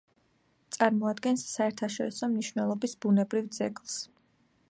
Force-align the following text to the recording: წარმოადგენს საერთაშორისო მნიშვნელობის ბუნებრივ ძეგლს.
წარმოადგენს 0.75 1.43
საერთაშორისო 1.49 2.31
მნიშვნელობის 2.33 2.99
ბუნებრივ 3.05 3.53
ძეგლს. 3.59 4.01